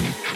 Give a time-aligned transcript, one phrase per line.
[0.00, 0.29] Yes.